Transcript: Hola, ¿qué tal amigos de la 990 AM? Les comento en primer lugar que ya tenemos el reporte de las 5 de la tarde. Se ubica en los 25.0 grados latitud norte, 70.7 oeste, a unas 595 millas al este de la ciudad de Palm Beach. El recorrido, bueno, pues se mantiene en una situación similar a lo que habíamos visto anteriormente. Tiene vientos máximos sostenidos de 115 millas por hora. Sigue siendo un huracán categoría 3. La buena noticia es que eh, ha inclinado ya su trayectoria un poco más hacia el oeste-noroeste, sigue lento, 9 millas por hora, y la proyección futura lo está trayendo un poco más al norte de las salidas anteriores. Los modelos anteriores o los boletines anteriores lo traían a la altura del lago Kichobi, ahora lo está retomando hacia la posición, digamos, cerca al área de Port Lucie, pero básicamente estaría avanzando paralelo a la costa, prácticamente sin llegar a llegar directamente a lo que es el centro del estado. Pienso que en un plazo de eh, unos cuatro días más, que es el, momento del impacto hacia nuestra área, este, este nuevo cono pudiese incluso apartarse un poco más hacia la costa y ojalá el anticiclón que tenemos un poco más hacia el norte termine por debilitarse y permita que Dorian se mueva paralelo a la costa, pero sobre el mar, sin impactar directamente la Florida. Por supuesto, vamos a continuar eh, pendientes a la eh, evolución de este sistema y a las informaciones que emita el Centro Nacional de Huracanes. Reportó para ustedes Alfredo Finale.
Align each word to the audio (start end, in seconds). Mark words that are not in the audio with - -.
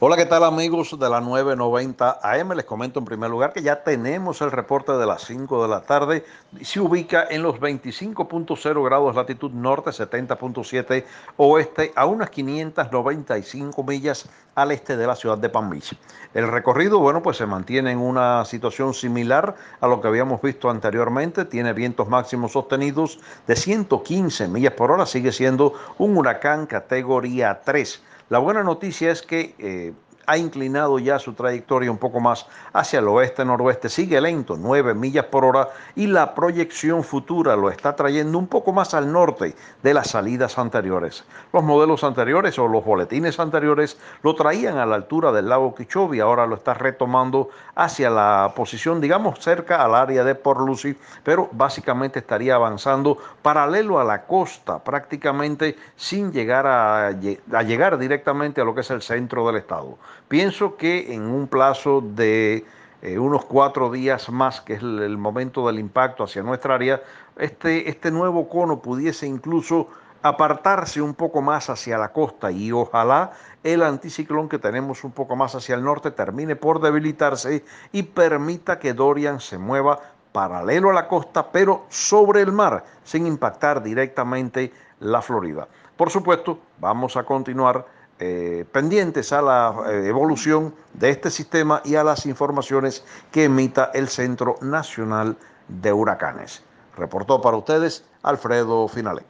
Hola, 0.00 0.16
¿qué 0.16 0.26
tal 0.26 0.44
amigos 0.44 0.96
de 0.96 1.10
la 1.10 1.20
990 1.20 2.20
AM? 2.22 2.52
Les 2.52 2.64
comento 2.64 3.00
en 3.00 3.04
primer 3.04 3.30
lugar 3.30 3.52
que 3.52 3.62
ya 3.62 3.82
tenemos 3.82 4.40
el 4.42 4.52
reporte 4.52 4.92
de 4.92 5.04
las 5.04 5.24
5 5.24 5.60
de 5.60 5.68
la 5.68 5.80
tarde. 5.80 6.24
Se 6.62 6.78
ubica 6.78 7.26
en 7.28 7.42
los 7.42 7.56
25.0 7.56 8.84
grados 8.84 9.16
latitud 9.16 9.50
norte, 9.50 9.90
70.7 9.90 11.04
oeste, 11.38 11.92
a 11.96 12.06
unas 12.06 12.30
595 12.30 13.82
millas 13.82 14.28
al 14.54 14.70
este 14.70 14.96
de 14.96 15.04
la 15.04 15.16
ciudad 15.16 15.36
de 15.36 15.48
Palm 15.48 15.68
Beach. 15.68 15.96
El 16.32 16.46
recorrido, 16.46 17.00
bueno, 17.00 17.20
pues 17.20 17.36
se 17.36 17.46
mantiene 17.46 17.90
en 17.90 17.98
una 17.98 18.44
situación 18.44 18.94
similar 18.94 19.56
a 19.80 19.88
lo 19.88 20.00
que 20.00 20.06
habíamos 20.06 20.40
visto 20.40 20.70
anteriormente. 20.70 21.44
Tiene 21.44 21.72
vientos 21.72 22.08
máximos 22.08 22.52
sostenidos 22.52 23.18
de 23.48 23.56
115 23.56 24.46
millas 24.46 24.74
por 24.74 24.92
hora. 24.92 25.06
Sigue 25.06 25.32
siendo 25.32 25.72
un 25.98 26.16
huracán 26.16 26.66
categoría 26.66 27.62
3. 27.64 28.04
La 28.28 28.38
buena 28.38 28.62
noticia 28.62 29.10
es 29.10 29.22
que 29.22 29.54
eh, 29.58 29.94
ha 30.28 30.36
inclinado 30.36 30.98
ya 30.98 31.18
su 31.18 31.32
trayectoria 31.32 31.90
un 31.90 31.96
poco 31.96 32.20
más 32.20 32.46
hacia 32.74 32.98
el 32.98 33.08
oeste-noroeste, 33.08 33.88
sigue 33.88 34.20
lento, 34.20 34.58
9 34.58 34.92
millas 34.92 35.24
por 35.24 35.42
hora, 35.42 35.70
y 35.96 36.06
la 36.06 36.34
proyección 36.34 37.02
futura 37.02 37.56
lo 37.56 37.70
está 37.70 37.96
trayendo 37.96 38.36
un 38.36 38.46
poco 38.46 38.74
más 38.74 38.92
al 38.92 39.10
norte 39.10 39.56
de 39.82 39.94
las 39.94 40.10
salidas 40.10 40.58
anteriores. 40.58 41.24
Los 41.50 41.64
modelos 41.64 42.04
anteriores 42.04 42.58
o 42.58 42.68
los 42.68 42.84
boletines 42.84 43.40
anteriores 43.40 43.98
lo 44.22 44.34
traían 44.34 44.76
a 44.76 44.84
la 44.84 44.96
altura 44.96 45.32
del 45.32 45.48
lago 45.48 45.74
Kichobi, 45.74 46.20
ahora 46.20 46.46
lo 46.46 46.56
está 46.56 46.74
retomando 46.74 47.48
hacia 47.74 48.10
la 48.10 48.52
posición, 48.54 49.00
digamos, 49.00 49.38
cerca 49.40 49.82
al 49.82 49.94
área 49.94 50.24
de 50.24 50.34
Port 50.34 50.60
Lucie, 50.60 50.96
pero 51.24 51.48
básicamente 51.52 52.18
estaría 52.18 52.54
avanzando 52.54 53.16
paralelo 53.40 53.98
a 53.98 54.04
la 54.04 54.26
costa, 54.26 54.78
prácticamente 54.84 55.74
sin 55.96 56.32
llegar 56.32 56.66
a 56.66 57.12
llegar 57.12 57.96
directamente 57.96 58.60
a 58.60 58.64
lo 58.64 58.74
que 58.74 58.82
es 58.82 58.90
el 58.90 59.00
centro 59.00 59.46
del 59.46 59.56
estado. 59.56 59.96
Pienso 60.26 60.76
que 60.76 61.14
en 61.14 61.22
un 61.22 61.46
plazo 61.46 62.02
de 62.02 62.64
eh, 63.00 63.18
unos 63.18 63.44
cuatro 63.44 63.90
días 63.90 64.28
más, 64.28 64.60
que 64.60 64.74
es 64.74 64.82
el, 64.82 65.16
momento 65.18 65.66
del 65.66 65.78
impacto 65.78 66.24
hacia 66.24 66.42
nuestra 66.42 66.74
área, 66.74 67.02
este, 67.36 67.88
este 67.88 68.10
nuevo 68.10 68.48
cono 68.48 68.82
pudiese 68.82 69.26
incluso 69.26 69.88
apartarse 70.22 71.00
un 71.00 71.14
poco 71.14 71.40
más 71.40 71.70
hacia 71.70 71.96
la 71.96 72.12
costa 72.12 72.50
y 72.50 72.72
ojalá 72.72 73.32
el 73.62 73.82
anticiclón 73.82 74.48
que 74.48 74.58
tenemos 74.58 75.04
un 75.04 75.12
poco 75.12 75.36
más 75.36 75.54
hacia 75.54 75.76
el 75.76 75.84
norte 75.84 76.10
termine 76.10 76.56
por 76.56 76.80
debilitarse 76.80 77.64
y 77.92 78.02
permita 78.02 78.80
que 78.80 78.94
Dorian 78.94 79.38
se 79.40 79.58
mueva 79.58 80.00
paralelo 80.32 80.90
a 80.90 80.94
la 80.94 81.08
costa, 81.08 81.50
pero 81.50 81.86
sobre 81.88 82.42
el 82.42 82.52
mar, 82.52 82.84
sin 83.04 83.26
impactar 83.26 83.82
directamente 83.82 84.72
la 85.00 85.22
Florida. 85.22 85.68
Por 85.96 86.10
supuesto, 86.10 86.58
vamos 86.78 87.16
a 87.16 87.24
continuar 87.24 87.86
eh, 88.20 88.64
pendientes 88.72 89.32
a 89.32 89.40
la 89.42 89.74
eh, 89.86 90.08
evolución 90.08 90.74
de 90.94 91.10
este 91.10 91.30
sistema 91.30 91.80
y 91.84 91.94
a 91.94 92.04
las 92.04 92.26
informaciones 92.26 93.04
que 93.30 93.44
emita 93.44 93.90
el 93.94 94.08
Centro 94.08 94.56
Nacional 94.60 95.36
de 95.68 95.92
Huracanes. 95.92 96.62
Reportó 96.96 97.40
para 97.40 97.56
ustedes 97.56 98.04
Alfredo 98.22 98.88
Finale. 98.88 99.22